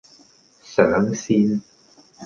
[0.73, 1.61] 上線